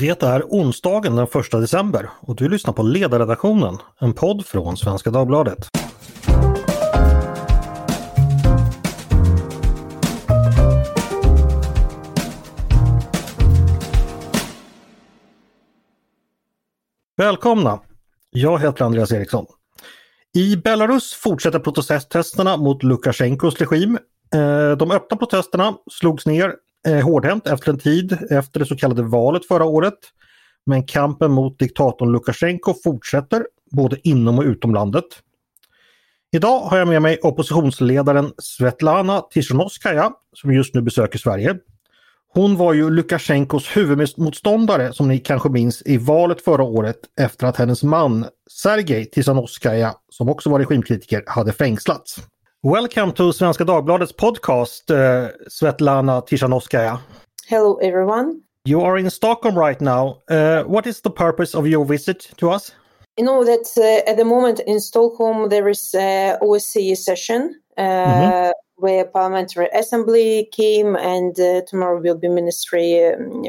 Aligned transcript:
Det 0.00 0.22
är 0.22 0.42
onsdagen 0.42 1.16
den 1.16 1.24
1 1.24 1.50
december 1.50 2.10
och 2.20 2.36
du 2.36 2.48
lyssnar 2.48 2.72
på 2.72 2.82
Ledarredaktionen, 2.82 3.78
en 4.00 4.14
podd 4.14 4.46
från 4.46 4.76
Svenska 4.76 5.10
Dagbladet. 5.10 5.68
Välkomna! 17.16 17.80
Jag 18.30 18.58
heter 18.58 18.84
Andreas 18.84 19.12
Eriksson. 19.12 19.46
I 20.34 20.56
Belarus 20.56 21.14
fortsätter 21.14 21.58
protesttesterna 21.58 22.56
mot 22.56 22.82
Lukasjenkos 22.82 23.60
regim. 23.60 23.98
Eh, 24.34 24.76
de 24.76 24.90
öppna 24.90 25.16
protesterna 25.16 25.74
slogs 25.90 26.26
ner 26.26 26.54
eh, 26.86 27.04
hårdhänt 27.04 27.46
efter 27.46 27.72
en 27.72 27.78
tid 27.78 28.18
efter 28.30 28.60
det 28.60 28.66
så 28.66 28.76
kallade 28.76 29.02
valet 29.02 29.46
förra 29.46 29.64
året. 29.64 29.98
Men 30.66 30.86
kampen 30.86 31.32
mot 31.32 31.58
diktatorn 31.58 32.12
Lukasjenko 32.12 32.74
fortsätter 32.84 33.46
både 33.70 34.08
inom 34.08 34.38
och 34.38 34.44
utom 34.44 34.74
landet. 34.74 35.04
Idag 36.32 36.60
har 36.60 36.78
jag 36.78 36.88
med 36.88 37.02
mig 37.02 37.18
oppositionsledaren 37.22 38.32
Svetlana 38.38 39.20
Tichanovskaja 39.20 40.12
som 40.32 40.52
just 40.52 40.74
nu 40.74 40.82
besöker 40.82 41.18
Sverige. 41.18 41.56
Hon 42.34 42.56
var 42.56 42.72
ju 42.72 42.90
Lukasjenkos 42.90 43.76
huvudmotståndare 43.76 44.92
som 44.92 45.08
ni 45.08 45.18
kanske 45.18 45.48
minns 45.48 45.82
i 45.86 45.96
valet 45.96 46.40
förra 46.40 46.62
året 46.62 46.98
efter 47.20 47.46
att 47.46 47.56
hennes 47.56 47.82
man 47.82 48.26
Sergej 48.50 49.10
Tichanovskaja, 49.10 49.94
som 50.08 50.28
också 50.28 50.50
var 50.50 50.58
regimkritiker, 50.58 51.24
hade 51.26 51.52
fängslats. 51.52 52.16
Welcome 52.64 53.12
to 53.12 53.32
Svenska 53.32 53.64
Dagbladets 53.64 54.12
podcast, 54.12 54.90
uh, 54.90 55.30
Svetlana 55.48 56.26
Tichanovskaja. 56.26 56.98
Hello 57.46 57.76
everyone. 57.76 58.40
You 58.64 58.80
are 58.80 58.98
in 58.98 59.08
Stockholm 59.10 59.56
right 59.56 59.80
now. 59.80 60.22
Uh, 60.28 60.64
what 60.64 60.84
is 60.84 61.00
the 61.02 61.10
purpose 61.10 61.54
of 61.54 61.68
your 61.68 61.84
visit 61.84 62.28
to 62.38 62.50
us? 62.50 62.72
You 63.16 63.24
know 63.24 63.44
that 63.44 63.68
uh, 63.76 64.10
at 64.10 64.16
the 64.16 64.24
moment 64.24 64.60
in 64.66 64.80
Stockholm 64.80 65.50
there 65.50 65.68
is 65.68 65.94
a 65.94 66.36
OSCE 66.42 66.96
session. 66.96 67.54
Mm-hmm 67.78 68.50
where 68.78 69.04
parliamentary 69.04 69.68
assembly 69.74 70.48
came 70.52 70.96
and 70.96 71.38
uh, 71.40 71.62
tomorrow 71.66 72.00
will 72.00 72.16
be 72.16 72.28
ministry 72.28 73.04
um, 73.06 73.44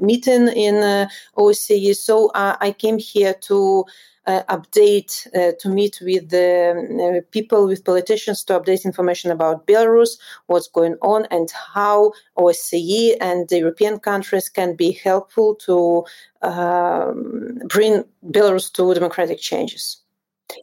meeting 0.00 0.48
in 0.48 0.76
uh, 0.76 1.08
OSCE. 1.36 1.94
So 1.94 2.28
uh, 2.30 2.56
I 2.60 2.72
came 2.72 2.98
here 2.98 3.34
to 3.48 3.84
uh, 4.26 4.42
update, 4.48 5.26
uh, 5.34 5.52
to 5.60 5.68
meet 5.68 5.98
with 6.00 6.28
the 6.30 7.20
uh, 7.22 7.26
people, 7.32 7.66
with 7.66 7.84
politicians, 7.84 8.44
to 8.44 8.58
update 8.58 8.84
information 8.84 9.30
about 9.30 9.66
Belarus, 9.66 10.18
what's 10.46 10.68
going 10.68 10.96
on, 11.02 11.26
and 11.30 11.50
how 11.50 12.12
OSCE 12.38 13.16
and 13.20 13.48
the 13.48 13.58
European 13.58 13.98
countries 13.98 14.48
can 14.48 14.76
be 14.76 14.92
helpful 14.92 15.54
to 15.56 16.04
um, 16.42 17.58
bring 17.66 18.04
Belarus 18.30 18.72
to 18.74 18.94
democratic 18.94 19.40
changes. 19.40 20.01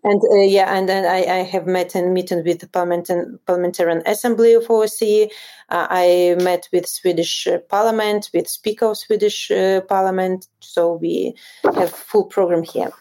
And 0.04 0.22
uh, 0.32 0.36
yeah, 0.38 0.76
and 0.76 0.88
then 0.88 1.06
I, 1.06 1.40
I, 1.40 1.44
have 1.44 1.68
met 1.68 1.96
and 1.96 2.14
meeting 2.14 2.44
with 2.44 2.60
the 2.60 2.68
parliamentarian 2.68 4.04
assembly 4.06 4.54
of 4.54 4.68
OSCE. 4.68 5.32
Uh, 5.70 5.88
I 5.90 6.36
met 6.42 6.70
with 6.72 6.88
Swedish 6.88 7.48
uh, 7.48 7.60
parliament, 7.70 8.30
with 8.34 8.48
speaker 8.48 8.88
of 8.88 8.98
Swedish 8.98 9.52
uh, 9.52 9.82
parliament. 9.82 10.48
So 10.60 10.94
we 10.94 11.36
have 11.64 11.92
full 11.92 12.26
program 12.26 12.64
here. 12.64 12.92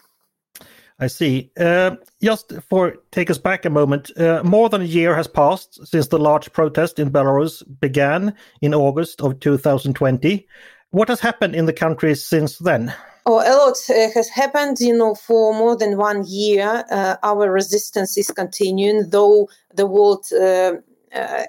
I 0.99 1.07
see. 1.07 1.49
Uh, 1.57 1.95
just 2.21 2.53
for 2.69 2.97
take 3.11 3.29
us 3.29 3.37
back 3.37 3.63
a 3.65 3.69
moment, 3.69 4.11
uh, 4.17 4.43
more 4.43 4.69
than 4.69 4.81
a 4.81 4.85
year 4.85 5.15
has 5.15 5.27
passed 5.27 5.87
since 5.87 6.07
the 6.07 6.19
large 6.19 6.51
protest 6.51 6.99
in 6.99 7.09
Belarus 7.09 7.63
began 7.79 8.35
in 8.61 8.73
August 8.73 9.21
of 9.21 9.39
2020. 9.39 10.45
What 10.91 11.07
has 11.07 11.21
happened 11.21 11.55
in 11.55 11.67
the 11.67 11.73
country 11.73 12.15
since 12.15 12.57
then? 12.57 12.93
Oh, 13.31 13.41
a 13.41 13.53
lot 13.55 13.77
uh, 13.91 14.11
has 14.15 14.27
happened. 14.27 14.79
You 14.79 14.97
know, 14.97 15.13
for 15.13 15.53
more 15.53 15.77
than 15.77 15.97
one 15.97 16.25
year, 16.25 16.83
uh, 16.89 17.15
our 17.21 17.51
resistance 17.51 18.17
is 18.17 18.31
continuing, 18.31 19.11
though 19.11 19.47
the 19.75 19.85
world 19.85 20.25
uh, 20.33 20.73
uh 21.13 21.43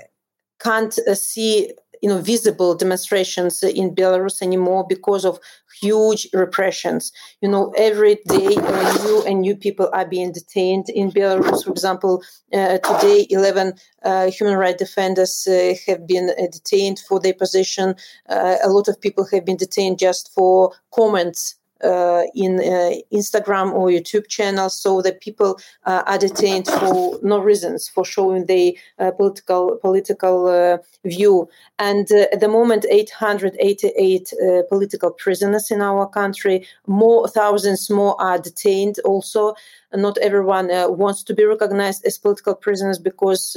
can't 0.63 0.99
uh, 1.09 1.15
see 1.15 1.73
you 2.03 2.11
know 2.11 2.19
visible 2.19 2.75
demonstrations 2.75 3.63
in 3.63 3.95
Belarus 3.95 4.43
anymore 4.43 4.85
because 4.87 5.25
of 5.25 5.39
huge 5.81 6.29
repressions. 6.35 7.13
You 7.41 7.49
know, 7.49 7.73
every 7.79 8.17
day 8.29 8.57
new 9.05 9.25
and 9.27 9.41
new 9.41 9.57
people 9.57 9.89
are 9.95 10.07
being 10.07 10.33
detained 10.33 10.91
in 10.91 11.11
Belarus. 11.11 11.65
For 11.65 11.71
example, 11.71 12.23
uh, 12.53 12.77
today 12.77 13.27
11 13.31 13.73
uh, 14.03 14.31
human 14.31 14.59
rights 14.59 14.81
defenders 14.85 15.49
have 15.87 16.07
been 16.07 16.27
detained 16.53 16.99
for 17.09 17.19
their 17.19 17.33
position. 17.33 17.95
A 18.29 18.69
lot 18.69 18.87
of 18.89 19.01
people 19.01 19.27
have 19.33 19.47
been 19.47 19.57
detained 19.57 19.99
just 19.99 20.31
for 20.35 20.73
comments 20.93 21.57
uh, 21.83 22.23
in 22.35 22.61
uh, 22.61 22.93
Instagram 23.13 23.73
or 23.73 23.89
YouTube 23.89 24.29
channels 24.29 24.81
so 24.81 25.03
that 25.03 25.21
people 25.21 25.59
uh, 25.87 26.03
are 26.07 26.19
detained 26.19 26.67
for 26.67 27.19
no 27.23 27.39
reasons 27.39 27.89
for 27.89 28.05
showing 28.05 28.47
their 28.47 28.73
uh, 28.99 29.11
political 29.13 29.77
political 29.77 30.47
uh, 30.47 30.79
view. 31.05 31.49
And 31.79 32.11
uh, 32.13 32.27
at 32.33 32.41
the 32.41 32.49
moment, 32.49 32.87
888 32.89 34.33
political 34.69 35.11
prisoners 35.11 35.71
in 35.71 35.81
our 35.81 36.09
country. 36.09 36.67
More 36.87 37.29
thousands 37.29 37.91
more 37.91 38.21
are 38.21 38.39
detained. 38.39 38.99
Also, 39.05 39.55
not 39.95 40.19
everyone 40.19 40.69
wants 40.97 41.23
to 41.25 41.35
be 41.35 41.45
recognized 41.45 42.05
as 42.05 42.19
political 42.19 42.55
prisoners 42.55 42.99
because 42.99 43.57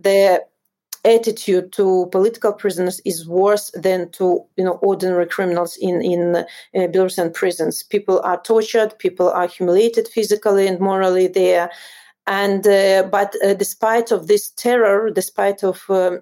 their 0.00 0.42
attitude 1.08 1.72
to 1.72 2.06
political 2.12 2.52
prisoners 2.52 3.00
is 3.04 3.26
worse 3.26 3.70
than 3.74 4.10
to 4.10 4.44
you 4.56 4.64
know 4.64 4.78
ordinary 4.82 5.26
criminals 5.26 5.76
in 5.80 6.02
in 6.02 6.36
uh, 6.36 6.44
Belarusian 6.74 7.32
prisons. 7.32 7.82
People 7.82 8.20
are 8.20 8.40
tortured, 8.42 8.98
people 8.98 9.30
are 9.30 9.48
humiliated 9.48 10.08
physically 10.08 10.66
and 10.66 10.80
morally 10.80 11.28
there, 11.28 11.70
and 12.26 12.66
uh, 12.66 13.02
but 13.10 13.34
uh, 13.44 13.54
despite 13.54 14.12
of 14.12 14.26
this 14.26 14.50
terror, 14.50 15.10
despite 15.10 15.64
of 15.64 15.82
um, 15.88 16.20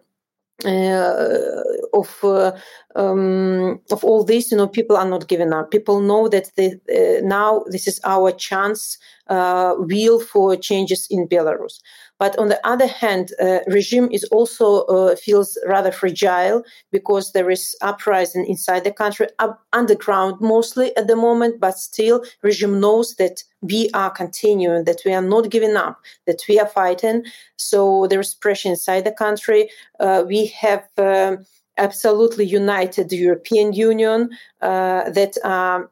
uh, 0.65 1.63
of 1.93 2.19
uh, 2.25 2.53
um, 2.95 3.79
of 3.91 4.03
all 4.05 4.25
this, 4.25 4.51
you 4.51 4.57
know, 4.57 4.67
people 4.67 4.97
are 4.97 5.09
not 5.09 5.29
giving 5.29 5.53
up. 5.53 5.71
People 5.71 6.01
know 6.01 6.29
that 6.29 6.51
they, 6.57 6.73
uh, 6.89 7.21
now 7.23 7.63
this 7.71 7.87
is 7.87 8.01
our 8.05 8.33
chance, 8.33 8.99
uh, 9.27 9.75
wheel 9.75 10.19
for 10.19 10.57
changes 10.57 11.07
in 11.11 11.29
Belarus. 11.29 11.81
But 12.19 12.39
on 12.39 12.49
the 12.49 12.61
other 12.67 12.87
hand, 12.87 13.33
uh, 13.41 13.59
regime 13.67 14.09
is 14.11 14.25
also 14.25 14.85
uh, 14.85 15.17
feels 15.17 15.59
rather 15.67 15.93
fragile 15.93 16.63
because 16.91 17.33
there 17.33 17.51
is 17.51 17.77
uprising 17.83 18.47
inside 18.47 18.85
the 18.85 18.93
country, 18.93 19.29
underground 19.73 20.41
mostly 20.41 20.97
at 20.97 21.07
the 21.07 21.17
moment. 21.17 21.61
But 21.61 21.79
still, 21.79 22.25
regime 22.43 22.81
knows 22.81 23.17
that 23.17 23.43
we 23.61 23.91
are 23.93 24.11
continuing, 24.11 24.85
that 24.85 25.03
we 25.05 25.13
are 25.13 25.23
not 25.23 25.51
giving 25.51 25.77
up, 25.77 26.01
that 26.27 26.43
we 26.49 26.59
are 26.59 26.69
fighting. 26.69 27.25
So 27.57 28.07
there 28.07 28.21
is 28.21 28.35
pressure 28.35 28.71
inside 28.71 29.05
the 29.05 29.13
country. 29.13 29.71
Uh, 30.01 30.25
we 30.27 30.47
have. 30.47 30.89
Um, 30.99 31.45
absolutely 31.79 32.47
united 32.47 33.13
European 33.13 33.73
Union 33.73 34.31
uh, 34.63 35.11
that 35.11 35.37
are 35.45 35.91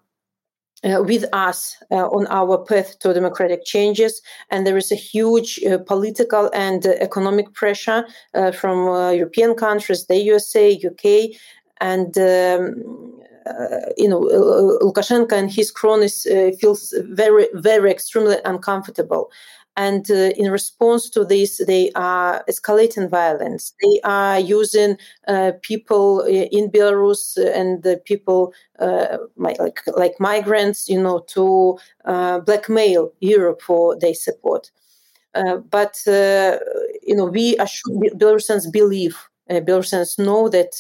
uh, 0.85 1.03
with 1.03 1.25
us 1.33 1.77
uh, 1.91 2.07
on 2.09 2.27
our 2.29 2.59
path 2.59 2.99
to 2.99 3.15
democratic 3.15 3.65
changes. 3.65 4.21
And 4.51 4.67
there 4.67 4.77
is 4.77 4.93
a 4.93 4.97
huge 4.97 5.61
uh, 5.65 5.79
political 5.79 6.51
and 6.53 6.85
economic 6.87 7.53
pressure 7.55 8.07
uh, 8.35 8.53
from 8.53 8.89
uh, 8.89 9.11
European 9.11 9.55
countries, 9.55 10.07
the 10.07 10.17
USA, 10.17 10.73
UK, 10.73 11.37
and 11.81 12.17
um, 12.19 13.13
uh, 13.47 13.91
you 13.97 14.09
know 14.09 14.21
Lukashenko 14.83 15.33
and 15.33 15.51
his 15.51 15.71
cronies 15.71 16.27
feels 16.61 16.95
very, 17.09 17.49
very 17.55 17.91
extremely 17.91 18.37
uncomfortable. 18.45 19.31
And 19.77 20.09
uh, 20.11 20.31
in 20.37 20.53
response 20.53 21.11
to 21.11 21.25
this, 21.25 21.61
they 21.67 21.91
are 21.97 22.45
escalating 22.49 23.11
violence. 23.11 23.73
They 23.83 24.01
are 24.05 24.39
using 24.39 24.99
uh, 25.27 25.53
people 25.63 26.23
uh, 26.23 26.29
in 26.29 26.71
Belarus 26.71 27.37
and 27.37 27.83
the 27.83 27.97
people 28.05 28.53
uh, 28.79 29.19
like 29.37 29.81
like 29.97 30.15
migrants, 30.21 30.89
you 30.89 31.03
know, 31.03 31.21
to 31.35 31.77
uh, 32.05 32.39
blackmail 32.41 33.13
Europe 33.21 33.63
for 33.63 33.99
their 33.99 34.15
support. 34.15 34.71
Uh, 35.35 35.57
but 35.57 36.01
you 36.07 37.15
know, 37.17 37.25
we 37.27 37.57
should, 37.67 37.95
Belarusians 38.19 38.71
believe, 38.73 39.17
Belarusians 39.51 40.19
know 40.19 40.49
that 40.49 40.75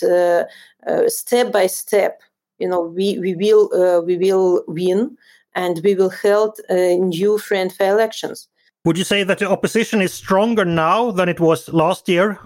step 1.10 1.52
by 1.52 1.66
step, 1.66 2.20
you 2.58 2.68
know, 2.68 2.80
we 2.82 3.18
we 3.18 3.34
will 3.34 4.04
we 4.06 4.16
will 4.16 4.62
win, 4.68 5.16
and 5.54 5.80
we 5.82 5.94
will 5.96 6.10
hold 6.10 6.60
new 6.70 7.38
fair 7.38 7.68
elections. 7.80 8.48
Would 8.84 8.98
you 8.98 9.04
say 9.04 9.24
that 9.24 9.38
the 9.38 9.48
opposition 9.48 10.02
is 10.02 10.12
stronger 10.12 10.64
now 10.66 11.10
than 11.10 11.28
it 11.30 11.40
was 11.40 11.72
last 11.72 12.06
year? 12.06 12.38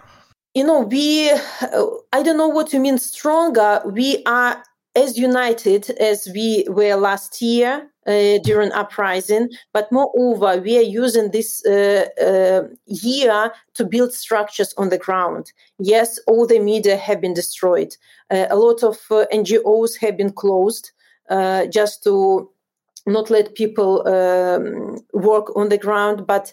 You 0.54 0.64
know, 0.64 0.80
we, 0.82 1.30
uh, 1.30 1.36
I 2.12 2.22
don't 2.22 2.38
know 2.38 2.48
what 2.48 2.72
you 2.72 2.78
mean 2.78 2.98
stronger. 2.98 3.82
We 3.84 4.22
are 4.24 4.62
as 4.94 5.18
united 5.18 5.90
as 5.98 6.28
we 6.32 6.64
were 6.68 6.94
last 6.94 7.42
year 7.42 7.90
uh, 8.06 8.38
during 8.44 8.70
uprising, 8.72 9.50
but 9.72 9.90
moreover, 9.90 10.60
we 10.60 10.78
are 10.78 10.90
using 11.02 11.32
this 11.32 11.64
uh, 11.66 12.06
uh, 12.22 12.62
year 12.86 13.52
to 13.74 13.84
build 13.84 14.12
structures 14.12 14.72
on 14.78 14.90
the 14.90 14.98
ground. 14.98 15.52
Yes, 15.80 16.20
all 16.28 16.46
the 16.46 16.60
media 16.60 16.96
have 16.96 17.20
been 17.20 17.34
destroyed. 17.34 17.96
Uh, 18.30 18.46
a 18.48 18.56
lot 18.56 18.84
of 18.84 18.98
uh, 19.10 19.26
NGOs 19.32 19.98
have 20.00 20.16
been 20.16 20.32
closed. 20.32 20.92
just 21.70 22.02
to 22.04 22.48
not 23.08 23.30
let 23.30 23.54
people 23.54 24.06
um, 24.06 24.98
work 25.12 25.54
on 25.56 25.68
the 25.68 25.78
ground, 25.78 26.26
but 26.26 26.52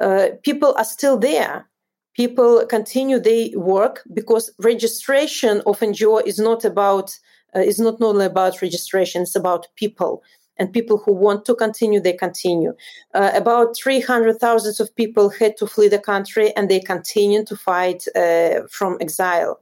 uh, 0.00 0.28
people 0.42 0.74
are 0.76 0.84
still 0.84 1.18
there. 1.18 1.68
People 2.14 2.64
continue 2.66 3.18
their 3.18 3.48
work 3.58 4.02
because 4.12 4.50
registration 4.58 5.62
of 5.66 5.80
NGO 5.80 6.24
is 6.24 6.38
not 6.38 6.64
about 6.64 7.18
uh, 7.56 7.60
is 7.60 7.78
not 7.78 8.00
only 8.00 8.26
about 8.26 8.62
registration; 8.62 9.22
it's 9.22 9.36
about 9.36 9.66
people. 9.76 10.22
And 10.56 10.72
people 10.72 10.98
who 10.98 11.12
want 11.12 11.44
to 11.46 11.54
continue 11.56 12.00
they 12.00 12.12
continue. 12.12 12.74
Uh, 13.12 13.32
about 13.34 13.76
300000 13.76 14.80
of 14.80 14.94
people 14.94 15.28
had 15.28 15.56
to 15.56 15.66
flee 15.66 15.88
the 15.88 15.98
country 15.98 16.54
and 16.56 16.68
they 16.68 16.78
continue 16.78 17.44
to 17.44 17.56
fight 17.56 18.06
uh, 18.14 18.60
from 18.70 18.96
exile 19.00 19.58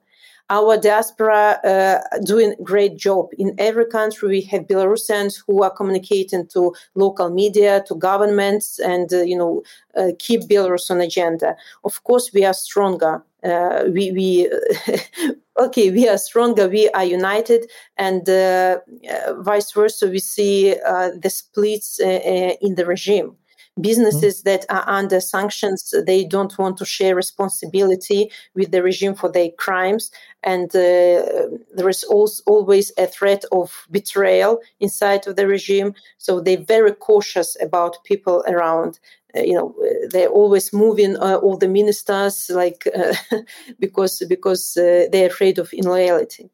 our 0.50 0.76
diaspora 0.76 1.58
uh, 1.64 2.18
doing 2.24 2.54
great 2.62 2.96
job. 2.96 3.28
In 3.38 3.54
every 3.58 3.86
country 3.86 4.28
we 4.28 4.40
have 4.42 4.66
belarusians 4.66 5.42
who 5.46 5.62
are 5.62 5.70
communicating 5.70 6.46
to 6.48 6.74
local 6.94 7.30
media 7.30 7.84
to 7.88 7.94
governments 7.94 8.78
and 8.78 9.12
uh, 9.12 9.22
you 9.22 9.36
know 9.36 9.62
uh, 9.96 10.12
keep 10.18 10.42
belarus 10.42 10.90
on 10.90 11.00
agenda. 11.00 11.56
Of 11.84 12.02
course 12.04 12.30
we 12.32 12.44
are 12.44 12.54
stronger. 12.54 13.22
Uh, 13.42 13.84
we 13.92 14.12
we 14.12 14.50
okay 15.58 15.90
we 15.90 16.08
are 16.08 16.16
stronger 16.16 16.68
we 16.68 16.88
are 16.90 17.04
united 17.04 17.68
and 17.96 18.28
uh, 18.28 18.78
uh, 19.10 19.34
vice 19.42 19.72
versa 19.72 20.06
we 20.08 20.20
see 20.20 20.70
the 20.70 21.28
splits 21.28 21.98
in 21.98 22.76
the 22.76 22.86
regime 22.86 23.36
businesses 23.80 24.40
mm-hmm. 24.40 24.50
that 24.50 24.66
are 24.68 24.88
under 24.88 25.20
sanctions 25.20 25.94
they 26.06 26.24
don't 26.24 26.58
want 26.58 26.76
to 26.76 26.84
share 26.84 27.14
responsibility 27.14 28.30
with 28.54 28.70
the 28.70 28.82
regime 28.82 29.14
for 29.14 29.30
their 29.30 29.50
crimes. 29.56 30.10
And 30.42 30.70
there 30.70 31.88
is 31.88 32.04
also 32.04 32.42
always 32.46 32.92
a 32.98 33.06
threat 33.06 33.44
of 33.52 33.86
betrayal 33.90 34.60
inside 34.80 35.26
of 35.26 35.36
the 35.36 35.46
regime. 35.46 35.94
So 36.18 36.40
they're 36.40 36.58
very 36.58 36.92
cautious 36.92 37.56
about 37.60 38.02
people 38.04 38.44
around. 38.46 38.98
Uh, 39.34 39.40
you 39.40 39.54
know 39.54 39.74
uh, 39.82 40.08
they're 40.10 40.28
always 40.28 40.74
moving 40.74 41.16
uh, 41.16 41.36
all 41.36 41.56
the 41.56 41.66
ministers 41.66 42.50
like 42.50 42.86
because 43.78 44.22
because 44.28 44.74
they're 44.74 45.28
afraid 45.28 45.58
of 45.58 45.72
inloyalty 45.72 46.50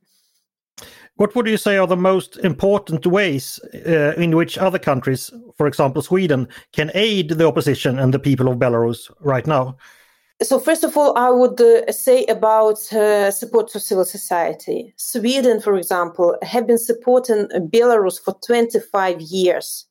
what 1.16 1.34
would 1.34 1.46
you 1.46 1.56
say 1.56 1.76
are 1.76 1.86
the 1.86 1.96
most 1.96 2.36
important 2.38 3.06
ways 3.06 3.60
uh, 3.86 4.14
in 4.16 4.36
which 4.36 4.56
other 4.56 4.78
countries, 4.78 5.32
for 5.56 5.66
example 5.66 6.02
Sweden, 6.02 6.48
can 6.72 6.90
aid 6.94 7.30
the 7.30 7.46
opposition 7.46 7.98
and 7.98 8.14
the 8.14 8.18
people 8.18 8.48
of 8.48 8.58
Belarus 8.58 9.10
right 9.20 9.46
now? 9.46 9.76
So, 10.40 10.60
first 10.60 10.84
of 10.84 10.96
all, 10.96 11.18
I 11.18 11.30
would 11.30 11.60
uh, 11.60 11.90
say 11.90 12.24
about 12.26 12.92
uh, 12.92 13.32
support 13.32 13.66
to 13.72 13.80
civil 13.80 14.04
society. 14.04 14.94
Sweden, 14.96 15.60
for 15.60 15.76
example, 15.76 16.36
have 16.42 16.68
been 16.68 16.78
supporting 16.78 17.48
Belarus 17.72 18.22
for 18.22 18.34
25 18.46 19.20
years 19.20 19.86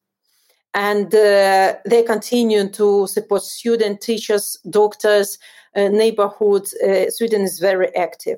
and 0.73 1.13
uh, 1.13 1.75
they 1.85 2.03
continue 2.03 2.69
to 2.69 3.07
support 3.07 3.41
students, 3.41 4.05
teachers, 4.05 4.57
doctors, 4.69 5.37
uh, 5.75 5.87
neighborhoods. 5.89 6.73
Uh, 6.75 7.09
Sweden 7.09 7.41
is 7.41 7.59
very 7.59 7.93
active. 7.95 8.37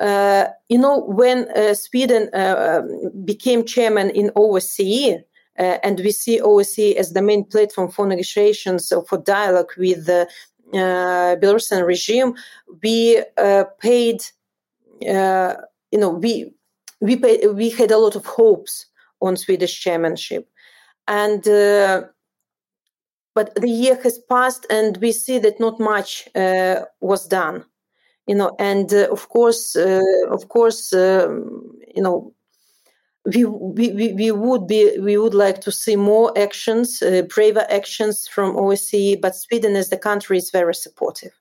Uh, 0.00 0.46
you 0.68 0.78
know, 0.78 1.04
when 1.04 1.48
uh, 1.56 1.74
Sweden 1.74 2.28
uh, 2.34 2.80
um, 2.82 3.24
became 3.24 3.64
chairman 3.64 4.10
in 4.10 4.30
OSCE, 4.30 5.22
and 5.56 6.00
we 6.00 6.10
see 6.10 6.40
OSCE 6.40 6.96
as 6.96 7.12
the 7.12 7.22
main 7.22 7.44
platform 7.44 7.88
for 7.88 8.06
negotiations 8.06 8.90
or 8.90 9.04
for 9.04 9.18
dialogue 9.18 9.70
with 9.78 10.06
the 10.06 10.28
Belarusian 10.72 11.86
regime, 11.86 12.34
we 12.82 13.22
paid, 13.80 14.24
you 15.00 15.98
know, 16.00 16.10
we 16.10 16.52
we 17.00 17.16
pay, 17.16 17.46
we 17.46 17.70
had 17.70 17.92
a 17.92 17.98
lot 17.98 18.16
of 18.16 18.26
hopes 18.26 18.86
on 19.20 19.36
Swedish 19.36 19.80
chairmanship. 19.80 20.48
And 21.06 21.46
uh, 21.46 22.04
but 23.34 23.54
the 23.54 23.68
year 23.68 23.98
has 24.02 24.18
passed 24.18 24.66
and 24.70 24.96
we 24.98 25.12
see 25.12 25.38
that 25.38 25.60
not 25.60 25.78
much 25.78 26.28
uh, 26.34 26.82
was 27.00 27.26
done 27.26 27.64
you 28.26 28.34
know 28.34 28.54
and 28.58 28.92
uh, 28.92 29.08
of 29.10 29.28
course 29.28 29.76
uh, 29.76 30.00
of 30.30 30.48
course 30.48 30.92
um, 30.92 31.72
you 31.94 32.02
know 32.02 32.32
we, 33.26 33.44
we, 33.46 34.12
we 34.12 34.30
would 34.30 34.66
be 34.66 34.98
we 34.98 35.16
would 35.16 35.34
like 35.34 35.60
to 35.62 35.72
see 35.72 35.96
more 35.96 36.36
actions 36.38 37.02
uh, 37.02 37.22
braver 37.34 37.66
actions 37.70 38.28
from 38.28 38.54
OSCE 38.56 39.20
but 39.20 39.34
Sweden 39.34 39.76
as 39.76 39.88
the 39.88 39.96
country 39.96 40.36
is 40.36 40.50
very 40.50 40.74
supportive 40.74 41.32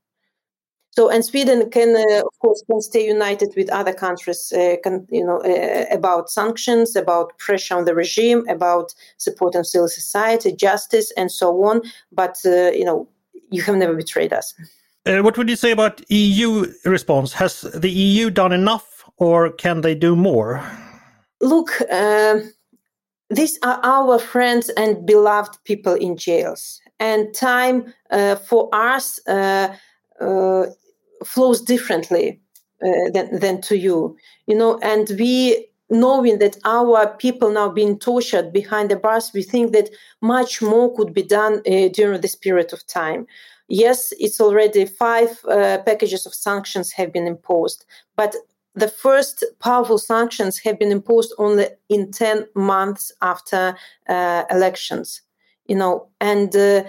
so, 0.96 1.10
and 1.10 1.26
Sweden 1.26 1.72
can, 1.72 1.96
uh, 1.96 2.20
of 2.20 2.40
course, 2.40 2.64
can 2.70 2.80
stay 2.80 3.08
united 3.08 3.56
with 3.58 3.68
other 3.72 3.94
countries, 3.94 4.54
uh, 4.56 4.76
can, 4.84 5.08
you 5.10 5.26
know, 5.26 5.40
uh, 5.40 5.86
about 5.90 6.30
sanctions, 6.30 6.96
about 6.96 7.36
pressure 7.40 7.76
on 7.76 7.86
the 7.86 7.96
regime, 7.96 8.48
about 8.48 8.94
supporting 9.18 9.64
civil 9.64 9.88
society, 9.88 10.56
justice, 10.56 11.12
and 11.18 11.32
so 11.32 11.64
on. 11.64 11.82
But 12.12 12.38
you 12.44 12.86
know, 12.86 13.10
you 13.50 13.64
have 13.64 13.76
never 13.76 13.96
betrayed 13.96 14.34
us. 14.34 14.54
Uh, 15.06 15.22
what 15.22 15.38
would 15.38 15.50
you 15.50 15.56
say 15.56 15.72
about 15.72 16.02
EU 16.10 16.72
response? 16.86 17.34
Has 17.34 17.62
the 17.62 17.90
EU 17.90 18.30
done 18.30 18.54
enough, 18.54 19.10
or 19.18 19.52
can 19.52 19.82
they 19.82 19.96
do 19.96 20.16
more? 20.16 20.64
Look. 21.42 21.82
Um, 21.92 22.54
these 23.30 23.58
are 23.64 23.80
our 23.84 24.20
friends 24.20 24.70
and 24.78 25.06
beloved 25.08 25.58
people 25.64 25.96
in 25.96 26.18
jails, 26.18 26.80
and 27.00 27.34
time 27.34 27.94
uh, 28.12 28.36
for 28.36 28.70
us 28.74 29.20
flows 31.26 31.62
differently 31.62 32.40
uh, 32.84 33.10
than, 33.14 33.40
than 33.40 33.62
to 33.62 33.78
you 33.78 34.16
you 34.48 34.56
know 34.56 34.78
and 34.82 35.12
we 35.18 35.68
knowing 35.90 36.40
that 36.40 36.58
our 36.66 37.08
people 37.18 37.52
now 37.52 37.70
being 37.70 37.98
tortured 37.98 38.52
behind 38.52 38.90
the 38.90 38.96
bars 38.96 39.32
we 39.34 39.42
think 39.42 39.72
that 39.72 39.90
much 40.22 40.62
more 40.62 40.94
could 40.96 41.14
be 41.14 41.24
done 41.24 41.62
uh, 41.68 41.88
during 41.90 42.20
this 42.22 42.36
period 42.36 42.74
of 42.74 42.86
time 42.88 43.26
yes 43.68 44.14
it's 44.20 44.40
already 44.42 44.86
five 44.86 45.44
uh, 45.46 45.78
packages 45.86 46.26
of 46.26 46.34
sanctions 46.34 46.92
have 46.92 47.12
been 47.12 47.28
imposed 47.28 47.86
but 48.16 48.36
the 48.76 48.88
first 48.88 49.44
powerful 49.60 50.00
sanctions 50.00 50.58
have 50.60 50.80
been 50.80 50.92
imposed 50.92 51.34
only 51.38 51.68
in 51.90 52.12
10 52.12 52.48
months 52.56 53.12
after 53.22 53.76
uh, 54.10 54.44
elections 54.50 55.22
you 55.68 55.76
know 55.76 56.08
and 56.20 56.56
uh, 56.56 56.84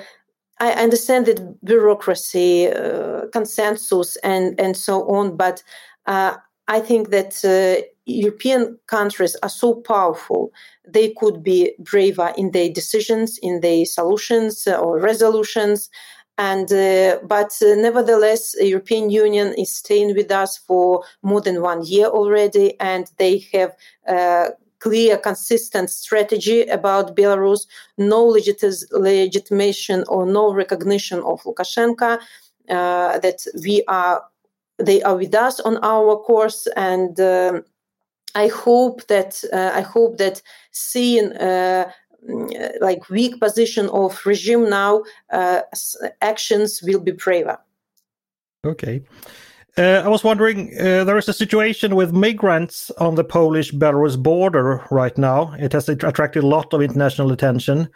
I 0.60 0.72
understand 0.72 1.26
that 1.26 1.64
bureaucracy, 1.64 2.68
uh, 2.68 3.26
consensus, 3.32 4.16
and 4.22 4.58
and 4.60 4.76
so 4.76 5.02
on, 5.08 5.36
but 5.36 5.62
uh, 6.06 6.36
I 6.68 6.80
think 6.80 7.10
that 7.10 7.44
uh, 7.44 7.82
European 8.06 8.78
countries 8.86 9.36
are 9.42 9.48
so 9.48 9.74
powerful; 9.74 10.52
they 10.86 11.12
could 11.18 11.42
be 11.42 11.72
braver 11.80 12.32
in 12.36 12.52
their 12.52 12.70
decisions, 12.70 13.38
in 13.42 13.60
their 13.60 13.84
solutions 13.84 14.66
or 14.66 15.00
resolutions. 15.00 15.90
And 16.36 16.72
uh, 16.72 17.18
but 17.22 17.52
uh, 17.62 17.76
nevertheless, 17.76 18.56
European 18.60 19.08
Union 19.08 19.54
is 19.56 19.76
staying 19.76 20.16
with 20.16 20.32
us 20.32 20.58
for 20.58 21.04
more 21.22 21.40
than 21.40 21.62
one 21.62 21.84
year 21.84 22.06
already, 22.06 22.78
and 22.80 23.08
they 23.18 23.46
have 23.52 23.76
clear, 24.84 25.16
consistent 25.16 25.88
strategy 25.88 26.62
about 26.62 27.16
Belarus, 27.16 27.66
no 27.96 28.22
legit- 28.22 28.90
legitimation 28.90 30.04
or 30.08 30.26
no 30.26 30.52
recognition 30.52 31.20
of 31.20 31.40
Lukashenko, 31.44 32.18
uh, 32.68 33.18
that 33.18 33.46
we 33.64 33.82
are, 33.88 34.22
they 34.78 35.02
are 35.02 35.16
with 35.16 35.34
us 35.34 35.58
on 35.60 35.78
our 35.82 36.16
course, 36.16 36.66
and 36.76 37.18
um, 37.18 37.64
I 38.34 38.48
hope 38.48 39.06
that 39.06 39.42
uh, 39.52 39.70
I 39.74 39.80
hope 39.80 40.18
that 40.18 40.42
seeing. 40.72 41.32
Uh, 42.28 42.68
like 42.80 43.10
weak 43.10 43.38
position 43.38 43.88
of 43.90 44.18
regime 44.24 44.70
now, 44.70 45.02
uh, 45.30 45.60
actions 46.22 46.80
will 46.82 47.00
be 47.00 47.12
braver. 47.12 47.58
Okay. 48.64 49.02
Uh, 49.76 50.02
I 50.04 50.08
was 50.08 50.24
wondering, 50.24 50.72
uh, 50.78 51.04
there 51.04 51.18
is 51.18 51.28
a 51.28 51.32
situation 51.32 51.96
with 51.96 52.12
migrants 52.12 52.90
on 52.92 53.16
the 53.16 53.24
Polish-Belarus 53.24 54.22
border 54.22 54.86
right 54.90 55.16
now. 55.18 55.52
It 55.58 55.72
has 55.72 55.88
attracted 55.88 56.44
a 56.44 56.46
lot 56.46 56.72
of 56.72 56.80
international 56.80 57.32
attention. 57.32 57.88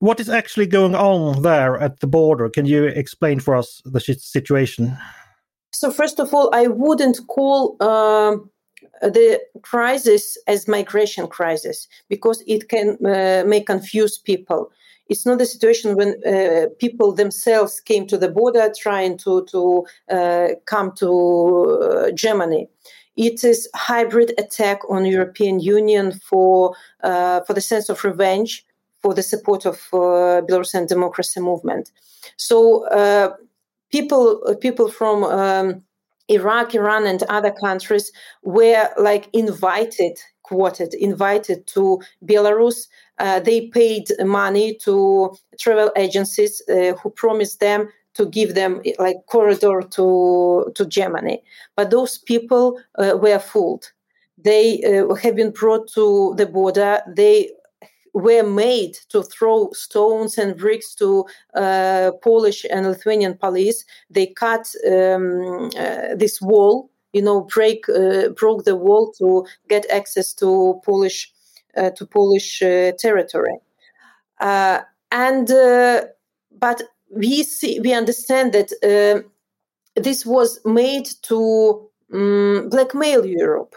What 0.00 0.18
is 0.18 0.28
actually 0.28 0.66
going 0.66 0.96
on 0.96 1.42
there 1.42 1.78
at 1.78 2.00
the 2.00 2.08
border? 2.08 2.50
Can 2.50 2.66
you 2.66 2.84
explain 2.84 3.38
for 3.38 3.54
us 3.54 3.80
the 3.84 4.00
situation? 4.00 4.98
So, 5.72 5.90
first 5.92 6.18
of 6.18 6.34
all, 6.34 6.50
I 6.52 6.66
wouldn't 6.66 7.20
call 7.28 7.76
uh, 7.80 8.36
the 9.00 9.40
crisis 9.62 10.36
as 10.46 10.68
migration 10.68 11.26
crisis 11.26 11.88
because 12.08 12.42
it 12.46 12.68
can 12.68 12.98
uh, 13.06 13.42
may 13.46 13.60
confuse 13.60 14.18
people 14.18 14.70
it's 15.12 15.26
not 15.26 15.40
a 15.40 15.46
situation 15.46 15.94
when 15.94 16.10
uh, 16.24 16.68
people 16.78 17.12
themselves 17.12 17.80
came 17.80 18.06
to 18.06 18.16
the 18.16 18.28
border 18.28 18.72
trying 18.76 19.18
to 19.18 19.44
to 19.52 19.86
uh, 20.10 20.48
come 20.66 20.92
to 20.92 21.10
uh, 21.10 22.10
Germany. 22.12 22.68
It 23.16 23.44
is 23.44 23.68
hybrid 23.74 24.32
attack 24.38 24.78
on 24.88 25.04
European 25.04 25.60
Union 25.60 26.12
for 26.28 26.74
uh, 27.02 27.40
for 27.42 27.52
the 27.54 27.60
sense 27.60 27.90
of 27.90 28.04
revenge, 28.04 28.64
for 29.02 29.12
the 29.14 29.22
support 29.22 29.66
of 29.66 29.76
uh, 29.92 30.40
Belarusian 30.46 30.86
democracy 30.88 31.40
movement. 31.40 31.90
So 32.36 32.56
people 33.90 34.56
people 34.60 34.88
from 34.88 35.24
um, 35.24 35.82
Iraq, 36.28 36.74
Iran, 36.74 37.06
and 37.06 37.22
other 37.24 37.52
countries 37.52 38.12
were 38.42 38.88
like 38.98 39.28
invited 39.32 40.18
quoted, 40.42 40.94
invited 40.94 41.66
to 41.68 42.00
Belarus. 42.24 42.88
Uh, 43.18 43.40
they 43.40 43.68
paid 43.68 44.04
money 44.20 44.74
to 44.84 45.34
travel 45.58 45.90
agencies 45.96 46.62
uh, 46.68 46.92
who 47.00 47.10
promised 47.10 47.60
them 47.60 47.88
to 48.14 48.26
give 48.26 48.54
them 48.54 48.82
like 48.98 49.16
corridor 49.26 49.82
to 49.90 50.70
to 50.74 50.86
Germany. 50.86 51.42
But 51.76 51.90
those 51.90 52.18
people 52.18 52.78
uh, 52.98 53.16
were 53.20 53.38
fooled. 53.38 53.90
They 54.36 54.82
uh, 54.82 55.14
have 55.14 55.36
been 55.36 55.52
brought 55.52 55.88
to 55.94 56.34
the 56.36 56.46
border. 56.46 57.00
They 57.16 57.50
were 58.12 58.42
made 58.42 58.98
to 59.08 59.22
throw 59.22 59.70
stones 59.72 60.36
and 60.38 60.56
bricks 60.56 60.94
to 60.96 61.24
uh, 61.54 62.12
Polish 62.22 62.64
and 62.70 62.86
Lithuanian 62.86 63.36
police. 63.38 63.84
They 64.10 64.26
cut 64.26 64.68
um, 64.86 65.70
uh, 65.78 66.14
this 66.14 66.40
wall, 66.40 66.90
you 67.12 67.22
know, 67.22 67.42
break 67.42 67.88
uh, 67.88 68.28
broke 68.30 68.64
the 68.64 68.76
wall 68.76 69.12
to 69.18 69.46
get 69.68 69.90
access 69.90 70.34
to 70.34 70.80
Polish 70.84 71.32
uh, 71.76 71.90
to 71.90 72.06
Polish 72.06 72.62
uh, 72.62 72.92
territory. 72.98 73.56
Uh, 74.40 74.80
and 75.10 75.48
but 76.58 76.82
we 77.10 77.42
see 77.42 77.80
we 77.80 77.92
understand 77.92 78.52
that 78.52 79.24
this 79.96 80.24
was 80.26 80.60
made 80.64 81.08
to 81.22 81.88
um, 82.12 82.68
blackmail 82.70 83.26
Europe 83.26 83.74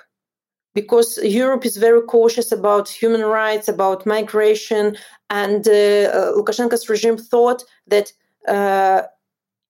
because 0.75 1.17
Europe 1.23 1.65
is 1.65 1.77
very 1.77 2.01
cautious 2.01 2.51
about 2.51 2.87
human 2.89 3.21
rights, 3.21 3.67
about 3.67 4.05
migration, 4.05 4.95
and 5.29 5.67
uh, 5.67 5.71
uh, 5.71 6.33
Lukashenko's 6.33 6.87
regime 6.87 7.17
thought 7.17 7.63
that 7.87 8.11
uh, 8.47 9.03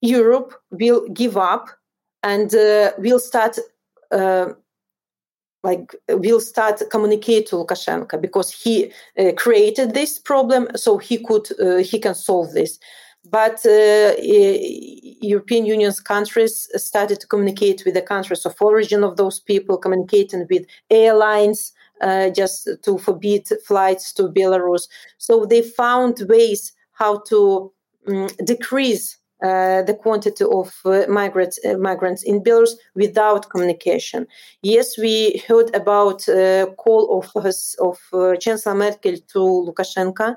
Europe 0.02 0.54
will 0.72 1.08
give 1.14 1.38
up 1.38 1.70
and 2.24 2.54
uh, 2.54 2.92
will 2.98 3.20
start. 3.20 3.58
Uh, 4.12 4.48
like 5.64 5.96
will 6.10 6.40
start 6.40 6.80
communicate 6.92 7.48
to 7.48 7.56
Lukashenko 7.56 8.22
because 8.22 8.52
he 8.52 8.92
uh, 9.18 9.32
created 9.36 9.96
this 9.96 10.20
problem, 10.20 10.68
so 10.76 11.00
he 11.00 11.18
could 11.18 11.48
he 11.84 11.98
can 11.98 12.14
solve 12.14 12.52
this 12.52 12.78
but 13.26 13.66
uh, 13.66 14.14
European 15.22 15.66
Union's 15.66 16.00
countries 16.00 16.70
started 16.76 17.20
to 17.20 17.28
communicate 17.28 17.84
with 17.86 17.94
the 17.94 18.02
countries 18.02 18.46
of 18.46 18.56
origin 18.62 19.04
of 19.04 19.18
those 19.18 19.40
people, 19.40 19.78
communicating 19.78 20.46
with 20.50 20.66
airlines 20.90 21.74
uh, 22.02 22.30
just 22.30 22.70
to 22.84 22.98
forbid 22.98 23.48
flights 23.66 24.14
to 24.14 24.24
Belarus. 24.24 24.88
So 25.18 25.46
they 25.46 25.62
found 25.62 26.24
ways 26.28 26.74
how 26.94 27.20
to 27.30 27.72
um, 28.08 28.28
decrease 28.44 29.18
uh, 29.44 29.82
the 29.84 29.94
quantity 29.94 30.46
of 30.46 30.74
uh, 30.86 31.06
migrants 31.10 31.60
uh, 31.66 31.78
migrants 31.78 32.24
in 32.24 32.42
Belarus 32.42 32.72
without 32.96 33.50
communication. 33.50 34.26
Yes, 34.62 34.98
we 34.98 35.44
heard 35.48 35.76
about 35.76 36.28
uh, 36.30 36.68
call 36.78 37.20
of 37.20 37.46
of 37.80 38.00
uh, 38.14 38.36
Chancellor 38.38 38.76
Merkel 38.76 39.18
to 39.34 39.40
Lukashenko 39.40 40.36